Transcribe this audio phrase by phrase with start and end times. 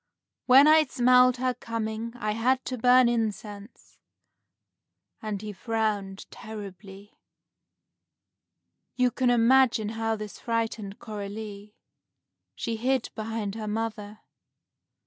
[0.47, 3.99] When I smelled her coming, I had to burn incense;"
[5.21, 7.19] and he frowned terribly.
[8.95, 11.75] You can imagine how this frightened Coralie.
[12.55, 14.21] She hid behind her mother.